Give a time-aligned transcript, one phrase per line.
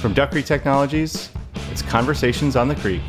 [0.00, 1.28] From Duck Creek Technologies,
[1.72, 3.02] it's Conversations on the Creek,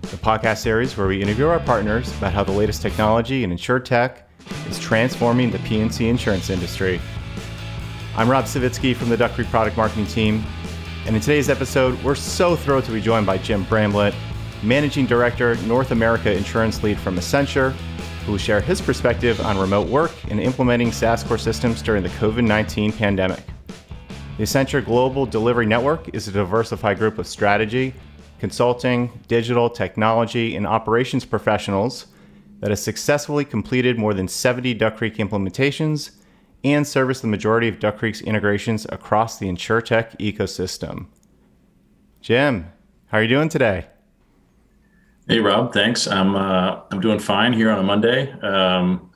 [0.00, 3.78] the podcast series where we interview our partners about how the latest technology and insure
[3.78, 4.28] tech
[4.68, 7.00] is transforming the P&C insurance industry.
[8.16, 10.44] I'm Rob Savitsky from the Duck Creek product marketing team,
[11.06, 14.12] and in today's episode, we're so thrilled to be joined by Jim Bramlett,
[14.64, 17.70] Managing Director, North America Insurance Lead from Accenture,
[18.26, 22.08] who will share his perspective on remote work and implementing SaaS core systems during the
[22.08, 23.44] COVID 19 pandemic.
[24.42, 27.94] The Accenture Global Delivery Network is a diversified group of strategy,
[28.40, 32.06] consulting, digital, technology, and operations professionals
[32.58, 36.16] that has successfully completed more than 70 Duck Creek implementations
[36.64, 41.06] and serviced the majority of Duck Creek's integrations across the InsureTech ecosystem.
[42.20, 42.72] Jim,
[43.12, 43.86] how are you doing today?
[45.28, 46.08] Hey Rob, thanks.
[46.08, 48.32] I'm uh, I'm doing fine here on a Monday.
[48.40, 49.11] Um,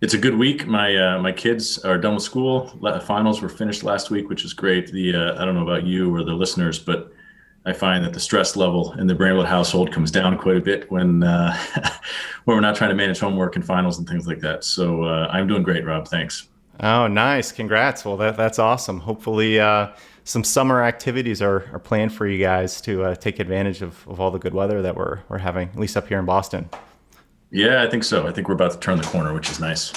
[0.00, 0.66] it's a good week.
[0.66, 2.68] My uh, my kids are done with school.
[3.02, 4.90] Finals were finished last week, which is great.
[4.90, 7.12] The uh, I don't know about you or the listeners, but
[7.66, 10.90] I find that the stress level in the Bramlett household comes down quite a bit
[10.90, 11.56] when uh,
[12.44, 14.64] when we're not trying to manage homework and finals and things like that.
[14.64, 16.08] So uh, I'm doing great, Rob.
[16.08, 16.48] Thanks.
[16.82, 17.52] Oh, nice!
[17.52, 18.04] Congrats.
[18.04, 19.00] Well, that that's awesome.
[19.00, 19.88] Hopefully uh,
[20.24, 24.20] some summer activities are, are planned for you guys to uh, take advantage of, of
[24.20, 26.70] all the good weather that we're, we're having, at least up here in Boston.
[27.50, 28.26] Yeah, I think so.
[28.26, 29.92] I think we're about to turn the corner, which is nice.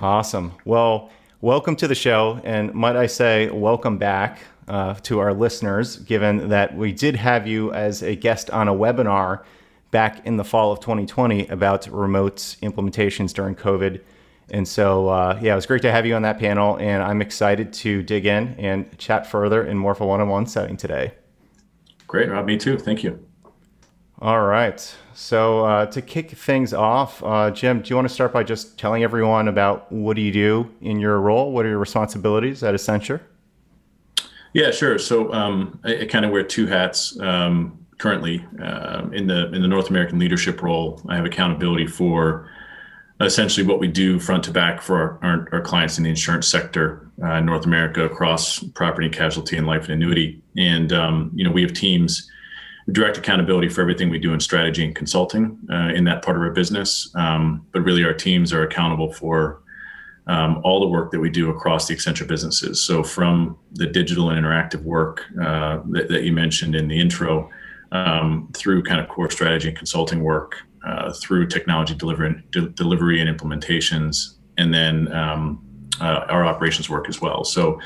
[0.00, 0.52] Awesome.
[0.64, 1.10] Well,
[1.42, 2.40] welcome to the show.
[2.44, 7.46] And might I say, welcome back uh, to our listeners, given that we did have
[7.46, 9.44] you as a guest on a webinar
[9.90, 14.00] back in the fall of 2020 about remote implementations during COVID.
[14.50, 17.20] And so, uh, yeah, it was great to have you on that panel, and I'm
[17.20, 21.12] excited to dig in and chat further in more of a one-on-one setting today.
[22.06, 22.46] Great, Rob.
[22.46, 22.78] Me too.
[22.78, 23.24] Thank you.
[24.22, 24.96] All right.
[25.14, 28.78] So uh, to kick things off, uh, Jim, do you want to start by just
[28.78, 31.50] telling everyone about what do you do in your role?
[31.50, 33.20] What are your responsibilities at Accenture?
[34.52, 34.96] Yeah, sure.
[35.00, 39.60] So um, I, I kind of wear two hats um, currently uh, in the in
[39.60, 41.02] the North American leadership role.
[41.08, 42.48] I have accountability for
[43.20, 46.46] essentially what we do front to back for our, our, our clients in the insurance
[46.46, 50.40] sector uh, in North America across property, casualty, and life and annuity.
[50.56, 52.30] And um, you know, we have teams
[52.90, 56.42] direct accountability for everything we do in strategy and consulting uh, in that part of
[56.42, 57.10] our business.
[57.14, 59.62] Um, but really, our teams are accountable for
[60.26, 62.84] um, all the work that we do across the Accenture businesses.
[62.84, 67.50] So, from the digital and interactive work uh, that, that, you mentioned in the intro,
[67.92, 73.20] um, through kind of core strategy and consulting work, uh, through technology delivery, de- delivery
[73.20, 75.62] and implementations, and then um,
[76.00, 77.44] uh, our operations work as well.
[77.44, 77.80] So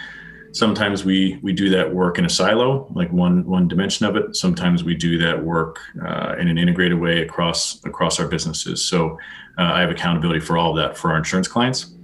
[0.57, 4.35] sometimes we we do that work in a silo, like one one dimension of it.
[4.35, 8.85] Sometimes we do that work uh, in an integrated way across across our businesses.
[8.85, 9.19] So
[9.59, 11.95] uh, I have accountability for all of that for our insurance clients,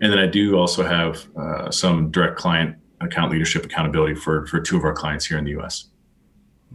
[0.00, 4.60] and then I do also have uh, some direct client account leadership accountability for for
[4.60, 5.90] two of our clients here in the U.S.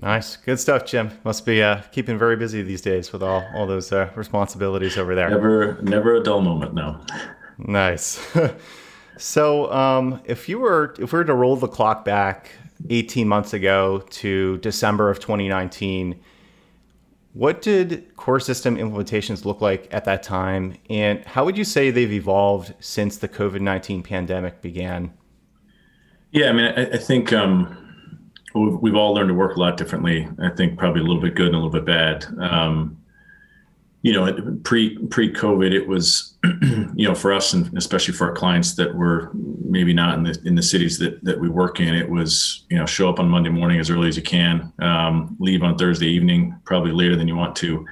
[0.02, 1.12] Nice, good stuff, Jim.
[1.24, 5.16] Must be uh, keeping very busy these days with all all those uh, responsibilities over
[5.16, 5.30] there.
[5.30, 6.74] Never, never a dull moment.
[6.74, 7.00] No.
[7.58, 8.20] Nice.
[9.18, 12.52] so, um, if you were if we were to roll the clock back
[12.90, 16.20] 18 months ago to December of 2019,
[17.34, 21.92] what did core system implementations look like at that time, and how would you say
[21.92, 25.14] they've evolved since the COVID 19 pandemic began?
[26.32, 27.32] Yeah, I mean, I, I think.
[27.34, 27.80] Um,
[28.56, 30.28] we've, we've all learned to work a lot differently.
[30.42, 32.26] I think probably a little bit good and a little bit bad.
[32.40, 32.98] Um,
[34.04, 36.38] you know, pre pre COVID, it was,
[36.94, 40.38] you know, for us and especially for our clients that were maybe not in the
[40.46, 43.30] in the cities that that we work in, it was, you know, show up on
[43.30, 47.30] Monday morning as early as you can, um, leave on Thursday evening, probably later than
[47.30, 47.86] you want to,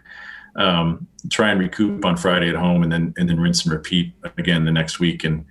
[0.58, 4.14] um, try and recoup on Friday at home, and then and then rinse and repeat
[4.38, 5.46] again the next week, and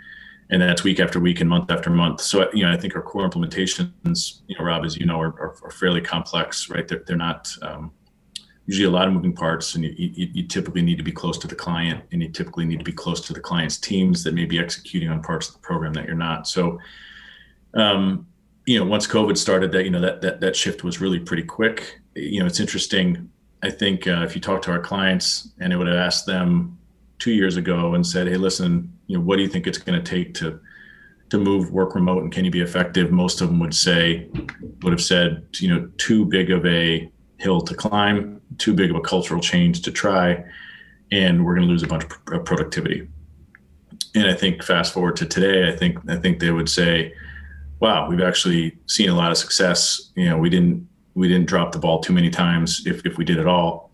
[0.50, 2.20] and that's week after week and month after month.
[2.20, 5.40] So you know, I think our core implementations, you know, Rob, as you know, are,
[5.40, 6.86] are, are fairly complex, right?
[6.86, 7.92] They're, they're not um,
[8.70, 11.36] usually a lot of moving parts, and you, you, you, typically need to be close
[11.36, 14.32] to the client, and you typically need to be close to the client's teams that
[14.32, 16.46] may be executing on parts of the program that you're not.
[16.46, 16.78] So,
[17.74, 18.28] um,
[18.66, 21.42] you know, once COVID started, that you know that that that shift was really pretty
[21.42, 21.98] quick.
[22.14, 23.28] You know, it's interesting.
[23.60, 26.78] I think uh, if you talk to our clients, and I would have asked them
[27.18, 30.00] two years ago and said, "Hey, listen, you know, what do you think it's going
[30.00, 30.60] to take to
[31.30, 34.28] to move work remote, and can you be effective?" Most of them would say,
[34.82, 37.10] would have said, you know, too big of a
[37.40, 40.44] hill to climb, too big of a cultural change to try,
[41.10, 43.08] and we're going to lose a bunch of productivity.
[44.14, 47.12] And I think fast forward to today, I think I think they would say,
[47.80, 50.12] "Wow, we've actually seen a lot of success.
[50.16, 53.24] You know, we didn't we didn't drop the ball too many times, if if we
[53.24, 53.90] did at all."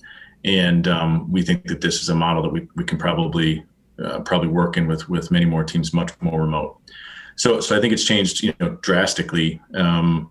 [0.47, 3.65] and um, we think that this is a model that we, we can probably
[4.03, 6.79] uh, probably work in with with many more teams much more remote
[7.35, 10.31] so so i think it's changed you know drastically um,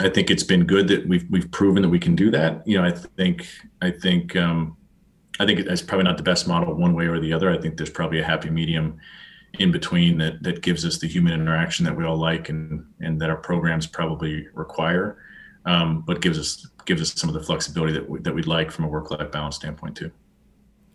[0.00, 2.66] I think it's been good that we've we've proven that we can do that.
[2.66, 3.48] You know, I think
[3.82, 4.76] I think um,
[5.40, 7.50] I think it's probably not the best model one way or the other.
[7.50, 8.98] I think there's probably a happy medium
[9.58, 13.20] in between that that gives us the human interaction that we all like and and
[13.20, 15.18] that our programs probably require,
[15.64, 18.70] um, but gives us gives us some of the flexibility that we, that we'd like
[18.70, 20.12] from a work life balance standpoint too.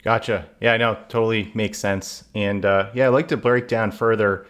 [0.01, 0.49] Gotcha.
[0.59, 0.97] Yeah, I know.
[1.07, 2.25] Totally makes sense.
[2.35, 4.45] And uh, yeah, I'd like to break down further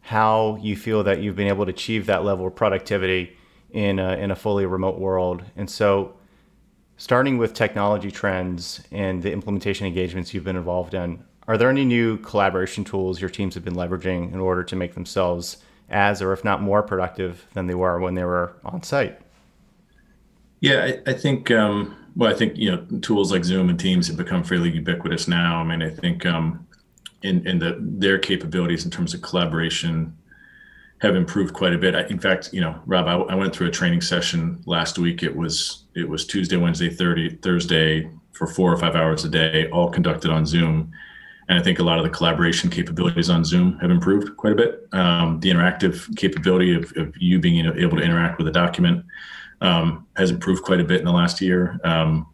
[0.00, 3.36] how you feel that you've been able to achieve that level of productivity
[3.74, 5.42] in a, in a fully remote world.
[5.56, 6.14] And so,
[6.96, 11.84] starting with technology trends and the implementation engagements you've been involved in, are there any
[11.84, 15.58] new collaboration tools your teams have been leveraging in order to make themselves
[15.90, 19.20] as, or if not more productive than they were when they were on site?
[20.60, 21.50] Yeah, I, I think.
[21.50, 25.26] Um, well, I think you know tools like Zoom and Teams have become fairly ubiquitous
[25.26, 25.56] now.
[25.56, 26.66] I mean, I think um,
[27.22, 30.16] in in the their capabilities in terms of collaboration
[31.00, 31.94] have improved quite a bit.
[31.94, 35.22] I, in fact, you know, Rob, I, I, went through a training session last week.
[35.22, 39.68] It was it was Tuesday, Wednesday, 30, Thursday for four or five hours a day,
[39.70, 40.92] all conducted on Zoom.
[41.48, 44.56] And I think a lot of the collaboration capabilities on Zoom have improved quite a
[44.56, 44.88] bit.
[44.92, 49.04] Um, the interactive capability of, of you being able to interact with a document
[49.60, 51.78] um, has improved quite a bit in the last year.
[51.84, 52.26] Um,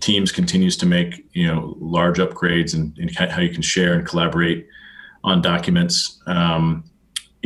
[0.00, 4.66] Teams continues to make you know large upgrades and, how you can share and collaborate
[5.22, 6.20] on documents.
[6.26, 6.82] Um,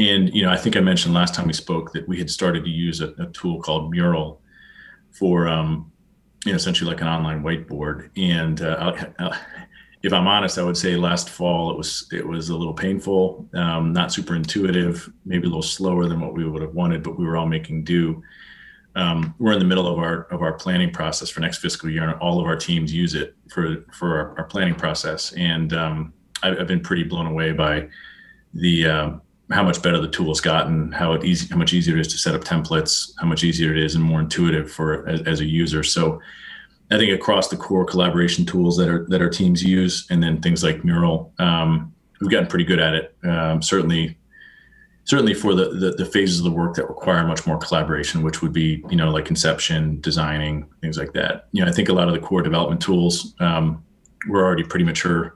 [0.00, 2.64] and you know, I think I mentioned last time we spoke that we had started
[2.64, 4.40] to use a, a tool called Mural
[5.10, 5.92] for um,
[6.44, 8.10] you know essentially like an online whiteboard.
[8.16, 9.36] And uh, uh,
[10.02, 13.48] if I'm honest, I would say last fall it was it was a little painful,
[13.54, 17.18] um, not super intuitive, maybe a little slower than what we would have wanted, but
[17.18, 18.22] we were all making do
[18.96, 22.02] um, we're in the middle of our of our planning process for next fiscal year,
[22.02, 25.32] and all of our teams use it for for our, our planning process.
[25.34, 26.12] And um,
[26.42, 27.88] I've, I've, been pretty blown away by
[28.54, 29.10] the uh,
[29.50, 32.08] how much better the tool has gotten, how it easy, how much easier it is
[32.08, 35.40] to set up templates, how much easier it is, and more intuitive for as, as
[35.40, 35.82] a user.
[35.82, 36.20] So,
[36.92, 40.40] I think across the core collaboration tools that are that our teams use, and then
[40.40, 43.16] things like Mural, um, we've gotten pretty good at it.
[43.24, 44.16] Um, certainly
[45.04, 48.42] certainly for the, the, the phases of the work that require much more collaboration, which
[48.42, 51.48] would be you know like conception, designing, things like that.
[51.52, 53.84] You know, I think a lot of the core development tools um,
[54.28, 55.34] were already pretty mature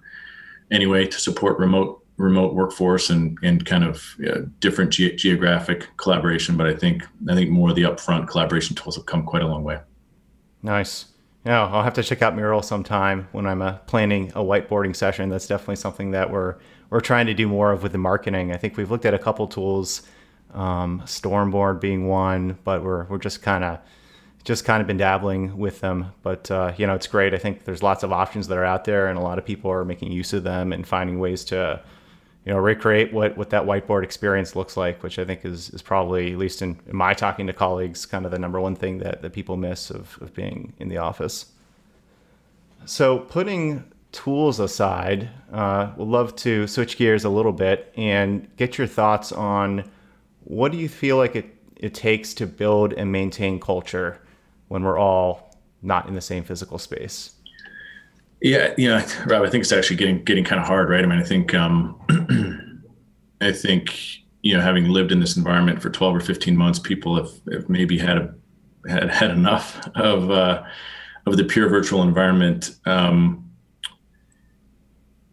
[0.70, 4.16] anyway to support remote remote workforce and and kind of
[4.60, 6.56] different ge- geographic collaboration.
[6.56, 9.48] But I think I think more of the upfront collaboration tools have come quite a
[9.48, 9.80] long way.
[10.62, 11.06] Nice.
[11.44, 15.28] Yeah, I'll have to check out Mural sometime when I'm uh, planning a whiteboarding session.
[15.28, 16.56] That's definitely something that we're
[16.88, 18.52] we're trying to do more of with the marketing.
[18.52, 20.02] I think we've looked at a couple tools,
[20.54, 23.80] um, Stormboard being one, but we're we're just kind of
[24.44, 26.12] just kind of been dabbling with them.
[26.22, 27.34] But uh, you know, it's great.
[27.34, 29.70] I think there's lots of options that are out there, and a lot of people
[29.70, 31.82] are making use of them and finding ways to
[32.44, 35.82] you know recreate what what that whiteboard experience looks like, which I think is is
[35.82, 38.98] probably at least in, in my talking to colleagues, kind of the number one thing
[38.98, 41.46] that that people miss of of being in the office.
[42.86, 48.78] So putting tools aside, uh, we'd love to switch gears a little bit and get
[48.78, 49.90] your thoughts on
[50.44, 51.46] what do you feel like it,
[51.76, 54.20] it takes to build and maintain culture
[54.68, 57.33] when we're all not in the same physical space?
[58.44, 61.02] Yeah, you know, Rob, I think it's actually getting getting kind of hard, right?
[61.02, 61.98] I mean, I think um,
[63.40, 67.16] I think you know, having lived in this environment for twelve or fifteen months, people
[67.16, 68.34] have, have maybe had a,
[68.86, 70.62] had had enough of uh,
[71.24, 72.76] of the pure virtual environment.
[72.84, 73.50] Um,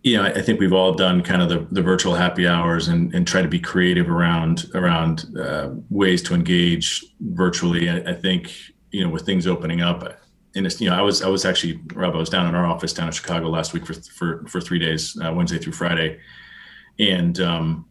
[0.03, 3.13] you know, I think we've all done kind of the, the virtual happy hours and,
[3.13, 7.89] and try to be creative around around uh, ways to engage virtually.
[7.89, 8.53] I, I, think
[8.91, 10.17] you know with things opening up,
[10.55, 12.65] and it's you know I was I was actually Rob I was down in our
[12.65, 16.19] office down in Chicago last week for for for three days uh, Wednesday through Friday,
[16.99, 17.85] and um,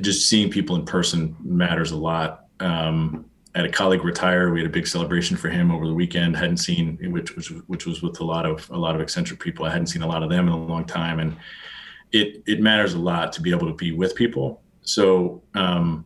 [0.00, 2.46] just seeing people in person matters a lot.
[2.60, 4.52] Um, I had a colleague retire.
[4.52, 6.36] We had a big celebration for him over the weekend.
[6.36, 9.64] hadn't seen which which which was with a lot of a lot of Accenture people.
[9.64, 11.36] I hadn't seen a lot of them in a long time, and
[12.12, 14.62] it it matters a lot to be able to be with people.
[14.82, 16.04] So um,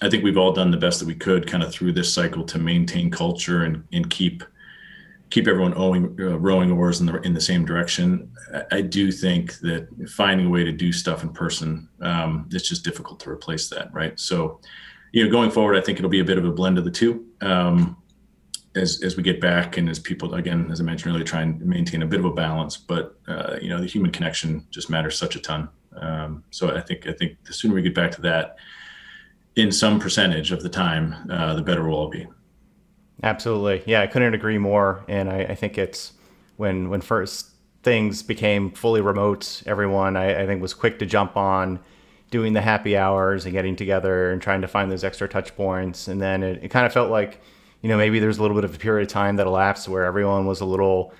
[0.00, 2.44] I think we've all done the best that we could, kind of through this cycle,
[2.44, 4.42] to maintain culture and and keep
[5.30, 8.30] keep everyone owing, uh, rowing oars in the in the same direction.
[8.54, 12.68] I, I, do think that finding a way to do stuff in person, um, it's
[12.68, 14.18] just difficult to replace that, right?
[14.18, 14.60] So
[15.12, 16.90] you know, going forward, I think it'll be a bit of a blend of the
[16.90, 17.26] two.
[17.40, 17.96] Um,
[18.74, 21.60] as, as we get back and as people again as i mentioned earlier try and
[21.64, 25.18] maintain a bit of a balance but uh, you know the human connection just matters
[25.18, 28.20] such a ton um, so i think i think the sooner we get back to
[28.20, 28.56] that
[29.56, 32.26] in some percentage of the time uh, the better we'll all be
[33.22, 36.12] absolutely yeah i couldn't agree more and i, I think it's
[36.56, 37.50] when when first
[37.82, 41.80] things became fully remote everyone I, I think was quick to jump on
[42.30, 46.08] doing the happy hours and getting together and trying to find those extra touch points.
[46.08, 47.40] And then it, it kind of felt like,
[47.82, 50.04] you know, maybe there's a little bit of a period of time that elapsed where
[50.04, 51.14] everyone was a little,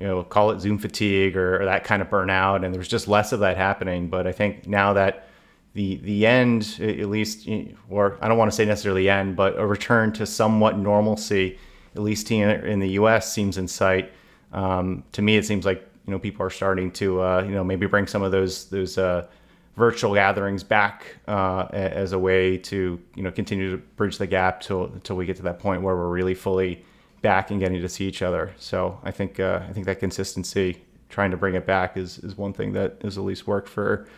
[0.00, 2.88] you know, call it Zoom fatigue or, or that kind of burnout, and there was
[2.88, 4.08] just less of that happening.
[4.08, 5.26] But I think now that
[5.74, 7.48] the the end, at least,
[7.88, 11.58] or I don't want to say necessarily end, but a return to somewhat normalcy,
[11.94, 14.12] at least here in the U.S., seems in sight.
[14.52, 17.62] Um, to me, it seems like you know people are starting to uh, you know
[17.62, 19.28] maybe bring some of those those uh,
[19.76, 24.60] virtual gatherings back uh, as a way to you know continue to bridge the gap
[24.60, 26.84] till until we get to that point where we're really fully
[27.22, 28.52] back and getting to see each other.
[28.58, 32.36] So I think uh, I think that consistency, trying to bring it back, is is
[32.36, 34.08] one thing that has at least worked for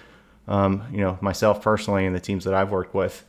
[0.49, 3.25] um, you know myself personally and the teams that I've worked with.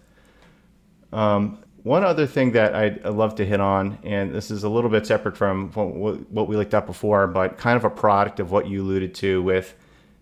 [1.11, 4.89] Um, one other thing that I'd, love to hit on, and this is a little
[4.89, 8.51] bit separate from what, what we looked at before, but kind of a product of
[8.51, 9.75] what you alluded to with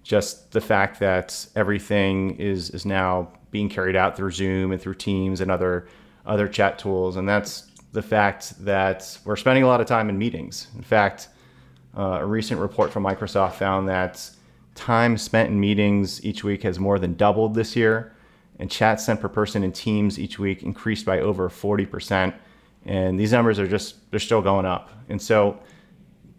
[0.03, 4.95] just the fact that everything is is now being carried out through Zoom and through
[4.95, 5.88] Teams and other
[6.25, 10.17] other chat tools, and that's the fact that we're spending a lot of time in
[10.17, 10.67] meetings.
[10.75, 11.27] In fact,
[11.95, 14.29] uh, a recent report from Microsoft found that
[14.81, 18.15] time spent in meetings each week has more than doubled this year,
[18.57, 22.33] and chats sent per person in Teams each week increased by over 40%.
[22.85, 24.89] And these numbers are just they're still going up.
[25.07, 25.59] And so,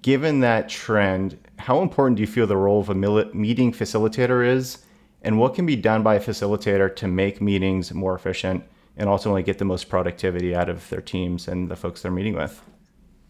[0.03, 4.85] given that trend, how important do you feel the role of a meeting facilitator is,
[5.23, 8.65] and what can be done by a facilitator to make meetings more efficient
[8.97, 12.35] and ultimately get the most productivity out of their teams and the folks they're meeting
[12.35, 12.61] with?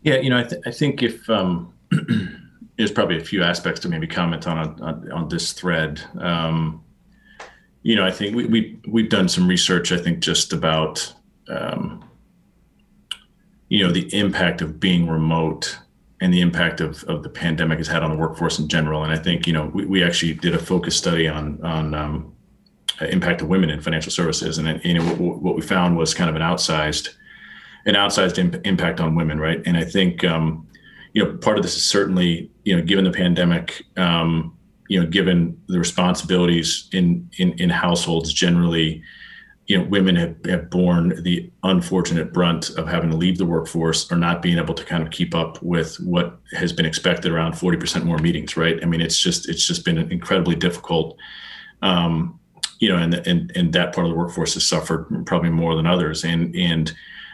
[0.01, 1.75] Yeah, you know, I, th- I think if um,
[2.77, 6.03] there's probably a few aspects to maybe comment on on, on this thread.
[6.19, 6.85] Um,
[7.83, 9.93] you know, I think we, we we've done some research.
[9.93, 11.13] I think just about
[11.49, 12.05] um,
[13.69, 15.79] you know the impact of being remote
[16.23, 19.03] and the impact of, of the pandemic has had on the workforce in general.
[19.03, 22.33] And I think, you know, we, we actually did a focus study on, on um,
[23.01, 24.57] impact of women in financial services.
[24.57, 27.09] And, you know, what, what, we found was kind of an outsized,
[27.87, 29.41] an outsized imp- impact on women.
[29.41, 29.61] Right.
[29.67, 30.69] And I think, um,
[31.13, 34.57] you know, part of this is certainly, you know, given the pandemic, um,
[34.89, 39.03] you know, given the responsibilities in, in, in households generally,
[39.67, 44.11] you know, women have, have borne the unfortunate brunt of having to leave the workforce
[44.11, 47.53] or not being able to kind of keep up with what has been expected around
[47.53, 48.83] 40% more meetings, right?
[48.83, 51.17] I mean, it's just it's just been incredibly difficult.
[51.81, 52.39] Um,
[52.81, 55.87] you know, and, and and that part of the workforce has suffered probably more than
[55.87, 56.25] others.
[56.25, 56.93] And and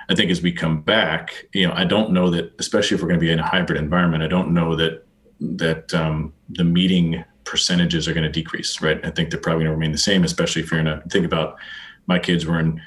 [0.08, 3.08] I think as we come back, you know, I don't know that, especially if we're
[3.08, 5.04] going to be in a hybrid environment, I don't know that
[5.40, 9.04] that um, the meeting percentages are going to decrease, right?
[9.04, 11.24] I think they're probably going to remain the same, especially if you're going to think
[11.24, 11.58] about
[12.06, 12.80] my kids were in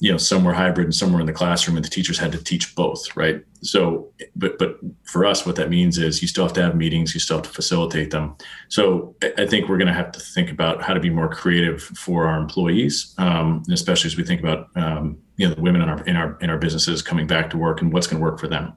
[0.00, 2.30] you know some were hybrid and some were in the classroom and the teachers had
[2.30, 6.44] to teach both right so but but for us what that means is you still
[6.44, 8.36] have to have meetings you still have to facilitate them
[8.68, 11.82] so i think we're going to have to think about how to be more creative
[11.82, 15.88] for our employees um, especially as we think about um, you know the women in
[15.88, 18.38] our in our in our businesses coming back to work and what's going to work
[18.38, 18.74] for them.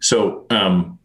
[0.00, 0.98] So um,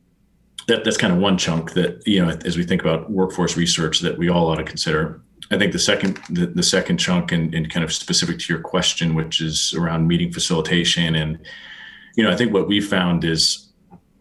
[0.67, 4.01] that, that's kind of one chunk that you know as we think about workforce research
[4.01, 5.21] that we all ought to consider.
[5.51, 8.61] I think the second the, the second chunk and, and kind of specific to your
[8.61, 11.39] question, which is around meeting facilitation, and
[12.15, 13.69] you know, I think what we found is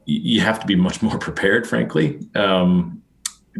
[0.04, 2.97] you have to be much more prepared, frankly, um,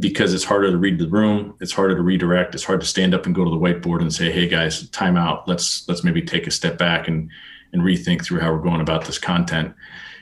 [0.01, 3.15] because it's harder to read the room, it's harder to redirect, it's hard to stand
[3.15, 5.49] up and go to the whiteboard and say, "Hey guys, time out.
[5.49, 7.31] Let's let's maybe take a step back and
[7.73, 9.75] and rethink through how we're going about this content."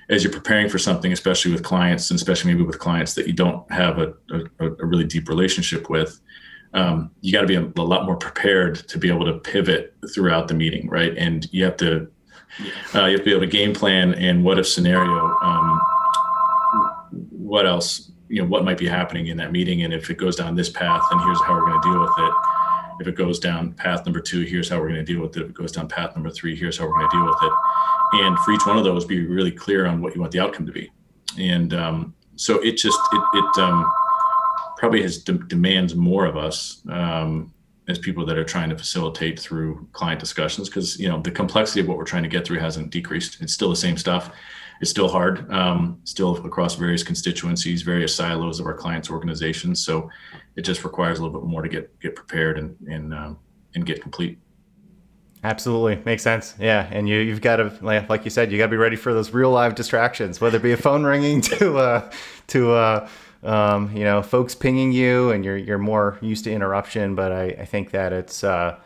[0.09, 3.33] As you're preparing for something, especially with clients, and especially maybe with clients that you
[3.33, 6.21] don't have a, a, a really deep relationship with,
[6.75, 9.97] um, you got to be a, a, lot more prepared to be able to pivot
[10.15, 11.17] throughout the meeting, right?
[11.19, 12.09] And you have to
[12.95, 15.35] uh, you have to be able to game plan and what if scenario.
[15.43, 15.81] Um,
[17.31, 18.13] what else?
[18.29, 20.69] You know, what might be happening in that meeting, and if it goes down this
[20.69, 22.33] path, and here's how we're going to deal with it.
[23.01, 25.43] If it goes down path number two, here's how we're going to deal with it.
[25.43, 27.53] If it goes down path number three, here's how we're going to deal with it.
[28.25, 30.67] And for each one of those, be really clear on what you want the outcome
[30.67, 30.91] to be.
[31.39, 33.91] And um, so it just it, it um,
[34.77, 37.53] probably has de- demands more of us um,
[37.89, 41.81] as people that are trying to facilitate through client discussions because you know the complexity
[41.81, 44.33] of what we're trying to get through hasn't decreased it's still the same stuff
[44.81, 49.85] it's still hard um, still across various constituencies various silos of our clients organizations.
[49.85, 50.11] So
[50.57, 53.39] it just requires a little bit more to get get prepared and and um,
[53.75, 54.39] and get complete.
[55.45, 56.03] Absolutely.
[56.05, 56.55] Makes sense.
[56.59, 59.15] Yeah, and you you've got to like, you said, you got to be ready for
[59.15, 62.11] those real live distractions, whether it be a phone ringing to uh,
[62.49, 63.09] to uh,
[63.47, 67.45] um, you know, folks pinging you and you're, you're more used to interruption, but I,
[67.45, 68.77] I think that it's, uh,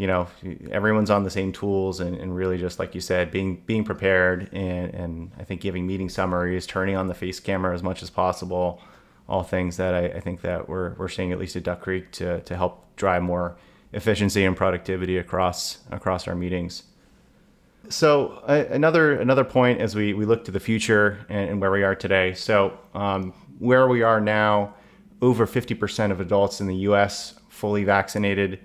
[0.00, 0.26] you know,
[0.70, 4.48] everyone's on the same tools and, and really just like you said, being, being prepared
[4.54, 8.08] and, and I think giving meeting summaries, turning on the face camera as much as
[8.08, 8.80] possible,
[9.28, 12.12] all things that I, I think that we're, we're seeing at least at Duck Creek
[12.12, 13.58] to, to help drive more
[13.92, 16.84] efficiency and productivity across, across our meetings.
[17.90, 21.70] so uh, another another point as we, we look to the future and, and where
[21.70, 22.32] we are today.
[22.32, 24.76] So um, where we are now,
[25.20, 27.34] over 50% of adults in the U.S.
[27.50, 28.60] fully vaccinated.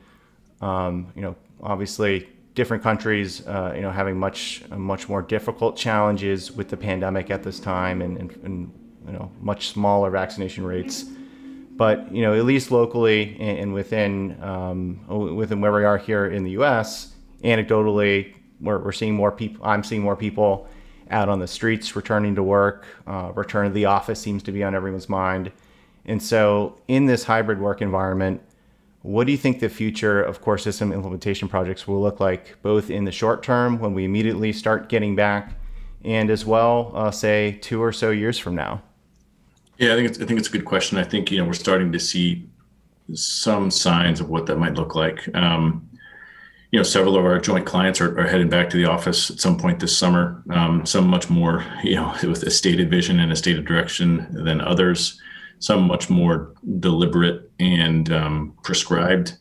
[0.62, 6.52] Um, you know, obviously different countries, uh, you know, having much much more difficult challenges
[6.52, 8.74] with the pandemic at this time, and, and, and
[9.06, 11.06] you know, much smaller vaccination rates.
[11.76, 16.28] But you know, at least locally and, and within um, within where we are here
[16.28, 19.66] in the U.S., anecdotally, we're, we're seeing more people.
[19.66, 20.68] I'm seeing more people
[21.12, 22.86] out on the streets returning to work.
[23.06, 25.52] Uh, return to the office seems to be on everyone's mind.
[26.06, 28.42] And so, in this hybrid work environment,
[29.06, 32.90] what do you think the future of core system implementation projects will look like, both
[32.90, 35.54] in the short term when we immediately start getting back,
[36.04, 38.82] and as well, uh, say, two or so years from now?
[39.78, 40.98] Yeah, I think it's, I think it's a good question.
[40.98, 42.48] I think you know we're starting to see
[43.14, 45.30] some signs of what that might look like.
[45.36, 45.88] Um,
[46.72, 49.40] you know, several of our joint clients are, are, heading back to the office at
[49.40, 50.44] some point this summer.
[50.50, 54.62] Um, some much more, you know, with a stated vision and a stated direction than
[54.62, 55.22] others
[55.60, 59.38] some much more deliberate and um, prescribed,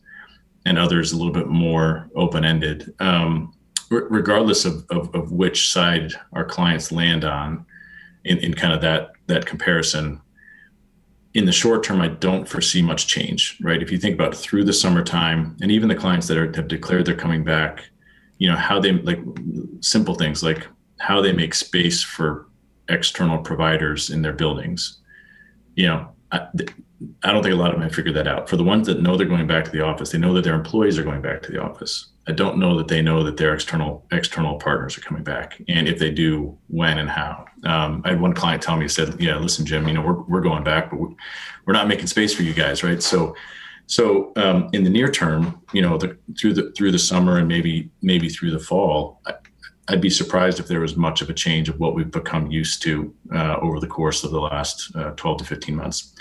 [0.66, 2.94] and others a little bit more open ended.
[3.00, 3.54] Um,
[3.90, 7.64] regardless of, of, of, which side our clients land on
[8.24, 10.20] in, in kind of that, that comparison,
[11.34, 13.82] in the short term, I don't foresee much change, right?
[13.82, 17.04] If you think about through the summertime, and even the clients that are, have declared
[17.04, 17.84] they're coming back,
[18.38, 19.20] you know, how they like
[19.80, 20.66] simple things like
[20.98, 22.48] how they make space for
[22.88, 25.00] external providers in their buildings
[25.76, 26.46] you know, I,
[27.22, 28.48] I don't think a lot of them have figured that out.
[28.48, 30.54] For the ones that know they're going back to the office, they know that their
[30.54, 32.12] employees are going back to the office.
[32.26, 35.86] I don't know that they know that their external external partners are coming back, and
[35.86, 37.44] if they do, when and how.
[37.64, 40.22] Um, I had one client tell me, he said, "Yeah, listen, Jim, you know, we're
[40.22, 43.36] we're going back, but we're, not making space for you guys, right?" So,
[43.86, 47.46] so um, in the near term, you know, the, through the through the summer and
[47.46, 49.20] maybe maybe through the fall,
[49.88, 52.82] I'd be surprised if there was much of a change of what we've become used
[52.82, 56.14] to uh, over the course of the last uh, 12 to 15 months.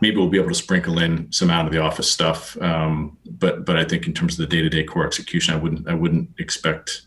[0.00, 3.64] Maybe we'll be able to sprinkle in some out of the office stuff, um, but
[3.64, 7.06] but I think in terms of the day-to-day core execution, I wouldn't I wouldn't expect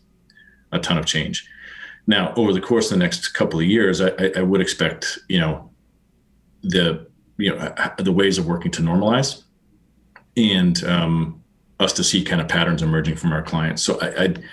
[0.72, 1.46] a ton of change.
[2.06, 5.38] Now, over the course of the next couple of years, I, I would expect you
[5.38, 5.70] know
[6.62, 7.06] the
[7.36, 9.42] you know the ways of working to normalize,
[10.38, 11.44] and um,
[11.78, 13.82] us to see kind of patterns emerging from our clients.
[13.82, 14.44] So I, I'd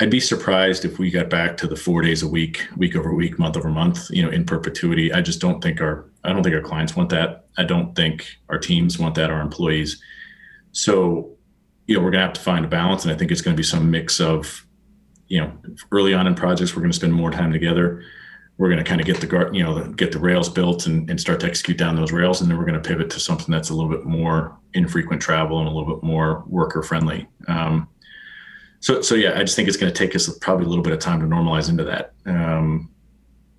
[0.00, 3.14] I'd be surprised if we got back to the four days a week, week over
[3.14, 5.12] week, month over month, you know, in perpetuity.
[5.12, 7.46] I just don't think our I don't think our clients want that.
[7.58, 10.02] I don't think our teams want that, our employees.
[10.72, 11.36] So,
[11.86, 13.04] you know, we're gonna have to find a balance.
[13.04, 14.66] And I think it's gonna be some mix of,
[15.28, 15.52] you know,
[15.92, 18.02] early on in projects, we're gonna spend more time together.
[18.58, 21.20] We're gonna kind of get the guard, you know, get the rails built and, and
[21.20, 22.40] start to execute down those rails.
[22.40, 25.68] And then we're gonna pivot to something that's a little bit more infrequent travel and
[25.68, 27.28] a little bit more worker friendly.
[27.46, 27.88] Um,
[28.84, 30.92] so so yeah, I just think it's going to take us probably a little bit
[30.92, 32.12] of time to normalize into that.
[32.26, 32.90] Um,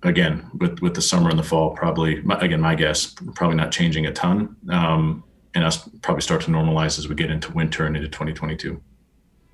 [0.04, 4.06] again, with with the summer and the fall, probably again my guess probably not changing
[4.06, 5.24] a ton, um,
[5.56, 8.80] and us probably start to normalize as we get into winter and into 2022.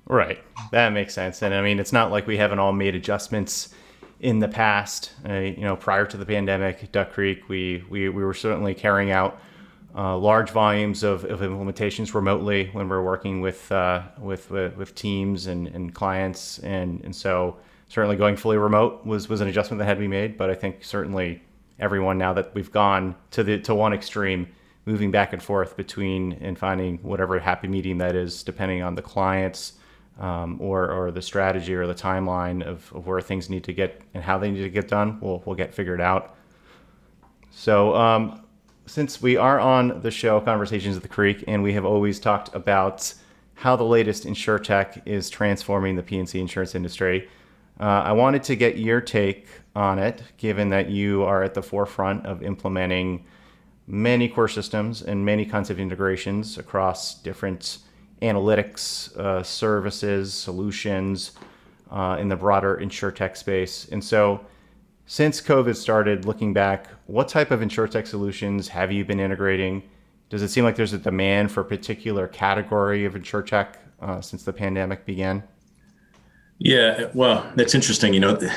[0.05, 1.41] Right, that makes sense.
[1.41, 3.73] And I mean, it's not like we haven't all made adjustments
[4.19, 5.11] in the past.
[5.27, 9.09] Uh, you know, prior to the pandemic, Duck Creek, we we we were certainly carrying
[9.09, 9.41] out
[9.95, 14.95] uh, large volumes of, of, implementations remotely when we're working with uh, with, with, with
[14.95, 17.57] teams and, and clients, and and so
[17.89, 20.35] certainly going fully remote was was an adjustment that had to be made.
[20.37, 21.43] But I think certainly
[21.79, 24.47] everyone now that we've gone to the to one extreme,
[24.85, 29.03] moving back and forth between and finding whatever happy medium that is, depending on the
[29.03, 29.73] clients.
[30.19, 33.99] Um, or, or the strategy or the timeline of, of where things need to get
[34.13, 36.35] and how they need to get done, we'll, we'll get figured out.
[37.49, 38.42] So um,
[38.85, 42.53] since we are on the show Conversations at the Creek, and we have always talked
[42.53, 43.13] about
[43.55, 47.29] how the latest insure tech is transforming the P&C insurance industry,
[47.79, 51.63] uh, I wanted to get your take on it, given that you are at the
[51.63, 53.25] forefront of implementing
[53.87, 57.79] many core systems and many kinds of integrations across different
[58.21, 61.31] analytics, uh, services, solutions
[61.91, 63.87] uh, in the broader insure tech space.
[63.91, 64.45] And so
[65.05, 69.83] since COVID started, looking back, what type of tech solutions have you been integrating?
[70.29, 74.43] Does it seem like there's a demand for a particular category of insurtech uh, since
[74.43, 75.43] the pandemic began?
[76.59, 78.13] Yeah, well, that's interesting.
[78.13, 78.49] You know, the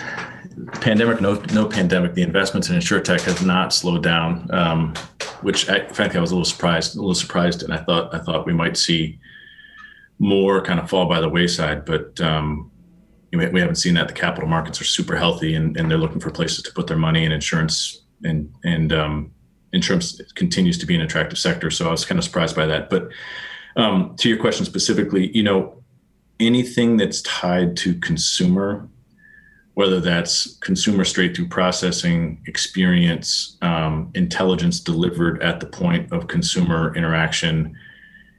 [0.81, 2.15] pandemic, no, no pandemic.
[2.15, 4.95] The investments in insurtech have not slowed down, um,
[5.43, 8.19] which I, frankly I was a little surprised, a little surprised, and I thought I
[8.19, 9.19] thought we might see
[10.19, 11.85] more kind of fall by the wayside.
[11.85, 12.71] But um,
[13.33, 14.09] we haven't seen that.
[14.09, 16.97] The capital markets are super healthy, and, and they're looking for places to put their
[16.97, 17.25] money.
[17.25, 19.33] And insurance and and um,
[19.73, 21.71] insurance continues to be an attractive sector.
[21.71, 22.89] So I was kind of surprised by that.
[22.89, 23.09] But
[23.77, 25.83] um, to your question specifically, you know,
[26.41, 28.89] anything that's tied to consumer
[29.77, 36.97] whether that's consumer straight through processing experience, um, intelligence delivered at the point of consumer
[36.97, 37.77] interaction,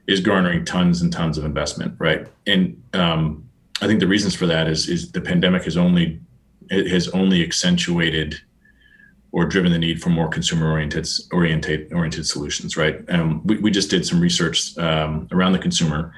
[0.08, 2.26] is garnering tons and tons of investment, right?
[2.48, 3.47] And um,
[3.80, 6.20] I think the reasons for that is is the pandemic has only
[6.70, 8.40] has only accentuated
[9.30, 12.98] or driven the need for more consumer oriented oriented oriented solutions, right?
[13.08, 16.12] Um, we, we just did some research um, around the consumer,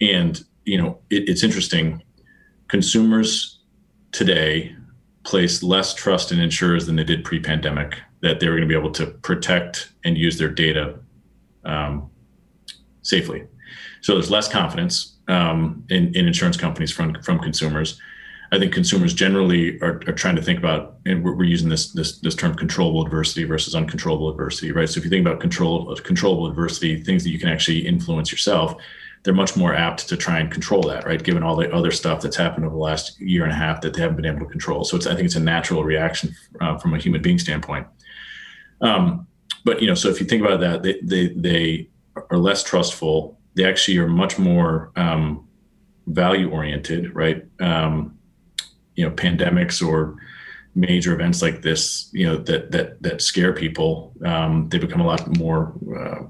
[0.00, 2.02] and you know it, it's interesting.
[2.68, 3.60] Consumers
[4.12, 4.74] today
[5.22, 7.98] place less trust in insurers than they did pre-pandemic.
[8.22, 10.98] That they were going to be able to protect and use their data
[11.64, 12.10] um,
[13.02, 13.44] safely.
[14.00, 18.00] So there's less confidence um, in, in insurance companies from from consumers.
[18.52, 21.90] I think consumers generally are, are trying to think about, and we're, we're, using this,
[21.90, 24.88] this this term controllable adversity versus uncontrollable adversity, right?
[24.88, 28.76] So if you think about control controllable adversity, things that you can actually influence yourself,
[29.24, 31.22] they're much more apt to try and control that, right?
[31.22, 33.94] Given all the other stuff that's happened over the last year and a half that
[33.94, 34.84] they haven't been able to control.
[34.84, 37.86] So it's I think it's a natural reaction uh, from a human being standpoint.
[38.82, 39.26] Um,
[39.64, 41.88] but you know, so if you think about that, they they they
[42.30, 43.40] are less trustful.
[43.54, 45.46] They actually are much more um,
[46.06, 47.44] value oriented, right?
[47.60, 48.18] Um,
[48.94, 50.16] you know pandemics or
[50.74, 55.06] major events like this you know that that that scare people um, they become a
[55.06, 56.22] lot more uh,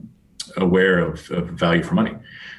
[0.57, 2.15] aware of, of, value for money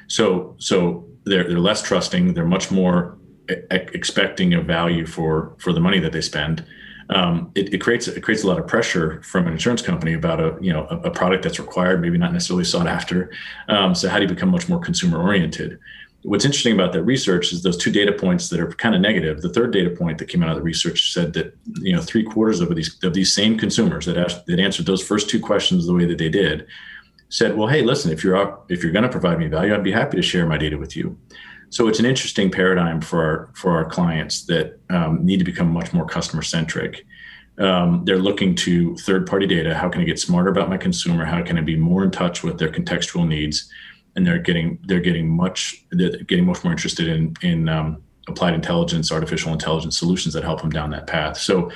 [0.08, 3.16] so so they're they're less trusting they're much more
[3.50, 6.64] e- expecting a value for for the money that they spend
[7.10, 10.40] um, it, it, creates it creates a lot of pressure from an insurance company about
[10.40, 13.30] a you know a, a product that's required maybe not necessarily sought after
[13.68, 15.78] um, so how do you become much more consumer oriented
[16.26, 19.42] what's interesting about that research is those two data points that are kind of negative.
[19.42, 22.24] The third data point that came out of the research said that you know three
[22.24, 25.86] quarters of these of these same consumers that asked, that answered those first two questions
[25.86, 26.66] the way that they did
[27.28, 29.92] said, well, hey, listen, if you're if you're going to provide me value, I'd be
[29.92, 31.16] happy to share my data with you.
[31.70, 35.68] So it's an interesting paradigm for our for our clients that um, need to become
[35.68, 37.04] much more customer centric.
[37.58, 39.74] Um, they're looking to third party data.
[39.74, 41.24] How can I get smarter about my consumer?
[41.24, 43.70] How can I be more in touch with their contextual needs?
[44.16, 48.54] and they're getting they're getting much they're getting much more interested in in um, applied
[48.54, 51.36] intelligence, artificial intelligence solutions that help them down that path.
[51.36, 51.70] So,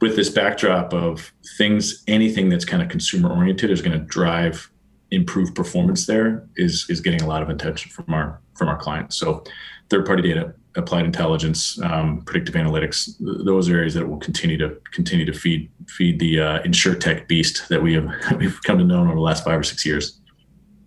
[0.00, 4.70] with this backdrop of things, anything that's kind of consumer oriented is going to drive
[5.10, 6.06] improved performance.
[6.06, 9.16] There is is getting a lot of attention from our from our clients.
[9.16, 9.44] So,
[9.88, 14.76] third party data, applied intelligence, um, predictive analytics, those are areas that will continue to
[14.92, 18.84] continue to feed feed the uh, insure tech beast that we have we've come to
[18.84, 20.20] know over the last five or six years.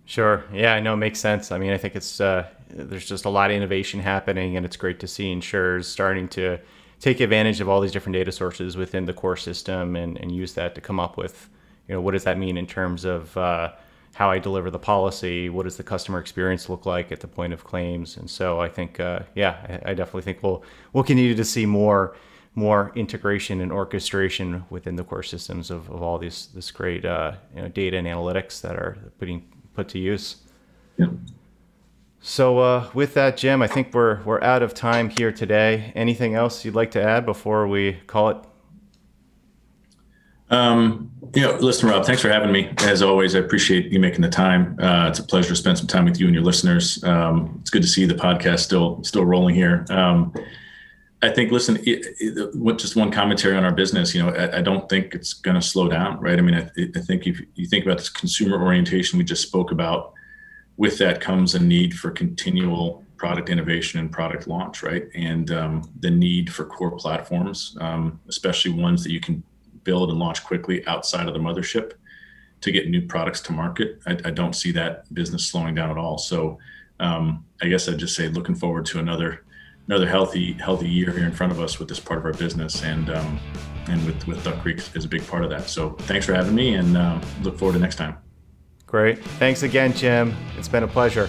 [0.06, 0.44] Sure.
[0.52, 0.94] Yeah, I know.
[0.94, 1.50] It makes sense.
[1.50, 4.76] I mean, I think it's uh, there's just a lot of innovation happening, and it's
[4.76, 6.58] great to see insurers starting to
[7.00, 10.54] take advantage of all these different data sources within the core system and, and use
[10.54, 11.48] that to come up with,
[11.88, 13.72] you know, what does that mean in terms of uh,
[14.14, 15.48] how I deliver the policy?
[15.50, 18.16] What does the customer experience look like at the point of claims?
[18.16, 21.66] And so I think, uh, yeah, I, I definitely think we'll we'll continue to see
[21.66, 22.16] more
[22.54, 27.32] more integration and orchestration within the core systems of, of all these this great uh,
[27.54, 29.42] you know, data and analytics that are putting
[29.74, 30.36] put to use.
[30.96, 31.08] Yeah.
[32.20, 35.92] So uh, with that, Jim, I think we're we're out of time here today.
[35.94, 38.38] Anything else you'd like to add before we call it?
[40.50, 42.72] Um, you know, listen, Rob, thanks for having me.
[42.78, 44.78] As always, I appreciate you making the time.
[44.80, 47.02] Uh, it's a pleasure to spend some time with you and your listeners.
[47.02, 49.84] Um, it's good to see the podcast still still rolling here.
[49.90, 50.32] Um,
[51.22, 54.60] I think, listen, it, it, just one commentary on our business, you know, I, I
[54.60, 56.38] don't think it's going to slow down, right?
[56.38, 59.72] I mean, I, I, think if you think about this consumer orientation we just spoke
[59.72, 60.12] about,
[60.76, 65.04] with that comes a need for continual product innovation and product launch, right?
[65.14, 69.42] And um, the need for core platforms, um, especially ones that you can
[69.84, 71.92] build and launch quickly outside of the mothership
[72.60, 74.00] to get new products to market.
[74.06, 76.18] I, I don't see that business slowing down at all.
[76.18, 76.58] So
[76.98, 79.44] um, I guess I'd just say looking forward to another
[79.86, 82.82] another healthy healthy year here in front of us with this part of our business
[82.82, 83.38] and um,
[83.88, 85.68] and with with Duck Creek is a big part of that.
[85.68, 88.16] So thanks for having me and uh, look forward to next time.
[88.86, 89.22] Great.
[89.38, 90.34] Thanks again, Jim.
[90.56, 91.28] It's been a pleasure.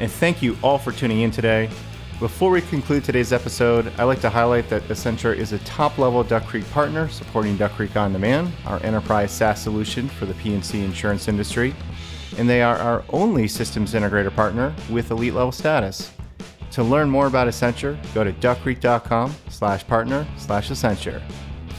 [0.00, 1.70] And thank you all for tuning in today.
[2.20, 6.22] Before we conclude today's episode, I'd like to highlight that Accenture is a top level
[6.22, 10.84] Duck Creek partner supporting Duck Creek On Demand, our enterprise SaaS solution for the P&C
[10.84, 11.74] insurance industry.
[12.36, 16.10] And they are our only systems integrator partner with elite level status.
[16.72, 21.22] To learn more about Accenture, go to duckcreek.com slash partner slash Accenture.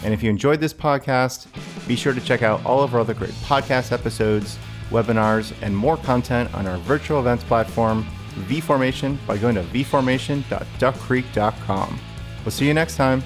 [0.04, 1.46] And if you enjoyed this podcast,
[1.88, 4.58] be sure to check out all of our other great podcast episodes,
[4.90, 12.00] webinars, and more content on our virtual events platform, vFormation, by going to vformation.duckcreek.com.
[12.44, 13.22] We'll see you next time.